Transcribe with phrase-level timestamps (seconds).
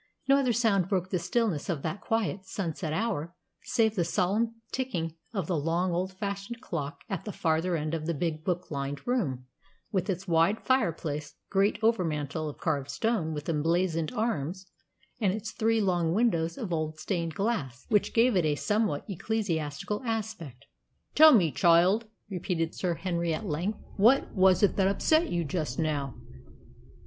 [0.27, 5.13] No other sound broke the stillness of that quiet sunset hour save the solemn ticking
[5.31, 9.05] of the long, old fashioned clock at the farther end of the big, book lined
[9.05, 9.45] room,
[9.91, 14.65] with its wide fireplace, great overmantel of carved stone with emblazoned arms,
[15.19, 20.01] and its three long windows of old stained glass which gave it a somewhat ecclesiastical
[20.03, 20.65] aspect.
[21.13, 25.77] "Tell me, child," repeated Sir Henry at length, "what was it that upset you just
[25.77, 26.15] now?"